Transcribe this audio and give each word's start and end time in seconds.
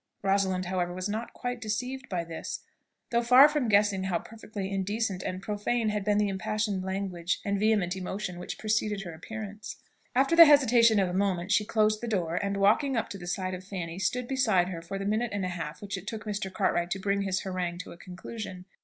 Rosalind, 0.23 0.65
however, 0.65 0.91
was 0.95 1.07
not 1.07 1.31
quite 1.31 1.61
deceived 1.61 2.09
by 2.09 2.23
this, 2.23 2.61
though 3.11 3.21
far 3.21 3.47
from 3.47 3.69
guessing 3.69 4.05
how 4.05 4.17
perfectly 4.17 4.71
indecent 4.71 5.21
and 5.21 5.43
profane 5.43 5.89
had 5.89 6.03
been 6.03 6.17
the 6.17 6.27
impassioned 6.27 6.83
language 6.83 7.39
and 7.45 7.59
vehement 7.59 7.95
emotion 7.95 8.39
which 8.39 8.57
preceded 8.57 9.03
her 9.03 9.13
appearance. 9.13 9.75
After 10.15 10.35
the 10.35 10.45
hesitation 10.45 10.99
of 10.99 11.07
a 11.09 11.13
moment, 11.13 11.51
she 11.51 11.65
closed 11.65 12.01
the 12.01 12.07
door, 12.07 12.37
and 12.37 12.57
walking 12.57 12.97
up 12.97 13.09
to 13.11 13.19
the 13.19 13.27
side 13.27 13.53
of 13.53 13.63
Fanny, 13.63 13.99
stood 13.99 14.27
beside 14.27 14.69
her 14.69 14.81
for 14.81 14.97
the 14.97 15.05
minute 15.05 15.29
and 15.33 15.45
a 15.45 15.49
half 15.49 15.83
which 15.83 15.95
it 15.99 16.07
took 16.07 16.23
Mr. 16.25 16.51
Cartwright 16.51 16.89
to 16.89 16.99
bring 16.99 17.21
his 17.21 17.41
harangue 17.41 17.77
to 17.77 17.91
a 17.91 17.97
conclusion. 17.97 18.65